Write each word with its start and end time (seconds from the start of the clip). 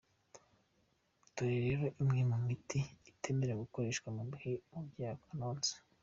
Dore 1.33 1.57
rero 1.67 1.85
imwe 2.01 2.21
mu 2.29 2.37
miti 2.45 2.79
itemewe 3.11 3.53
gukoreshwa 3.63 4.07
mu 4.17 4.23
gihe 4.31 4.53
umubyeyi 4.71 5.19
anonsa. 5.31 5.73